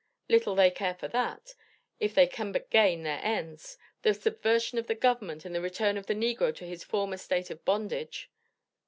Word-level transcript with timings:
"Little 0.29 0.55
they 0.55 0.71
care 0.71 0.95
for 0.95 1.07
that, 1.09 1.53
if 1.99 2.15
they 2.15 2.25
can 2.25 2.51
but 2.51 2.71
gain 2.71 3.03
their 3.03 3.19
ends, 3.23 3.77
the 4.01 4.15
subversion 4.15 4.79
of 4.79 4.87
the 4.87 4.95
Government, 4.95 5.45
and 5.45 5.53
the 5.53 5.61
return 5.61 5.95
of 5.95 6.07
the 6.07 6.15
negro 6.15 6.55
to 6.55 6.65
his 6.65 6.83
former 6.83 7.17
state 7.17 7.51
of 7.51 7.63
bondage." 7.65 8.31